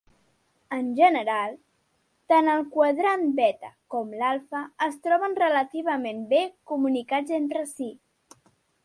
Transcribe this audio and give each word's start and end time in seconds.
En 0.75 0.85
general, 0.99 1.51
tant 2.33 2.49
el 2.53 2.63
Quadrant 2.77 3.25
Beta 3.41 3.69
com 3.95 4.09
l'Alfa 4.23 4.63
es 4.87 4.97
troben 5.05 5.37
relativament 5.41 6.25
bé 6.33 6.41
comunicats 6.73 7.37
entre 7.41 7.63
si. 7.75 7.91